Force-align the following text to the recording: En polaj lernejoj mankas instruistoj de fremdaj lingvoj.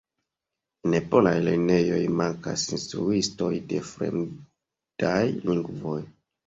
En 0.87 0.95
polaj 1.11 1.33
lernejoj 1.49 2.01
mankas 2.23 2.65
instruistoj 2.79 3.53
de 3.75 3.83
fremdaj 3.93 5.19
lingvoj. 5.37 6.01